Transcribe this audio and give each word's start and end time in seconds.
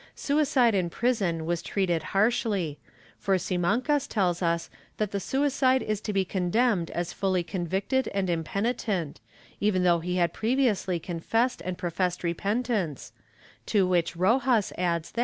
■• 0.01 0.03
Suicide 0.15 0.73
in 0.73 0.89
prison 0.89 1.45
was 1.45 1.61
treated 1.61 2.01
harshly, 2.01 2.79
for 3.19 3.37
Simancas 3.37 4.07
tells 4.07 4.41
us 4.41 4.67
that 4.97 5.11
the 5.11 5.19
suicide 5.19 5.83
is 5.83 6.01
to 6.01 6.11
be 6.11 6.25
condemned 6.25 6.89
as 6.89 7.13
fully 7.13 7.43
convicted 7.43 8.07
and 8.07 8.27
impenitent, 8.27 9.19
even 9.59 9.83
though 9.83 9.99
he 9.99 10.15
had 10.15 10.33
previously 10.33 10.99
con 10.99 11.19
fessed 11.19 11.61
and 11.63 11.77
professed 11.77 12.23
repentance, 12.23 13.13
to 13.67 13.85
which 13.87 14.15
Rojas 14.15 14.73
adds 14.75 15.11
that. 15.11 15.19